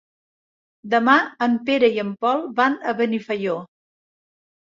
[0.93, 1.17] Demà
[1.47, 3.59] en Pere i en Pol van a Benifaió.